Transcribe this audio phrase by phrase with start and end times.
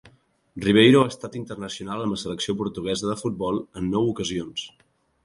[0.63, 4.65] Ribeiro ha estat internacional amb la selecció portuguesa de futbol en nou ocasions.